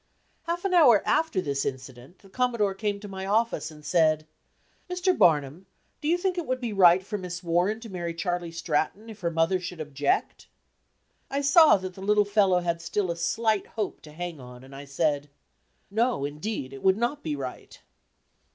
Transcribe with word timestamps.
Half 0.47 0.65
an 0.65 0.73
hour 0.73 1.03
after 1.05 1.41
this 1.41 1.63
incident, 1.63 2.17
the 2.23 2.29
Commodore 2.29 2.73
came 2.73 2.99
to 3.01 3.07
my 3.07 3.27
office, 3.27 3.69
and 3.69 3.85
said: 3.85 4.25
"Mr. 4.89 5.15
Barnum, 5.15 5.67
do 6.01 6.07
you 6.07 6.17
think 6.17 6.39
it 6.39 6.47
would 6.47 6.59
be 6.59 6.73
right 6.73 7.05
for 7.05 7.19
Miss 7.19 7.43
Warren 7.43 7.79
to 7.81 7.87
marry 7.91 8.15
Charley 8.15 8.51
Stratton 8.51 9.09
if 9.11 9.19
her 9.19 9.29
mother 9.29 9.59
should 9.59 9.79
object?" 9.79 10.47
I 11.29 11.41
saw 11.41 11.77
that 11.77 11.93
the 11.93 12.01
little 12.01 12.25
fellow 12.25 12.61
had 12.61 12.81
still 12.81 13.11
a 13.11 13.15
slight 13.15 13.67
hope 13.67 14.01
to 14.01 14.11
hang 14.11 14.39
on, 14.39 14.63
and 14.63 14.75
I 14.75 14.85
said: 14.85 15.29
"No, 15.91 16.25
indeed, 16.25 16.73
it 16.73 16.81
would 16.81 16.97
not 16.97 17.21
be 17.21 17.35
right." 17.35 17.79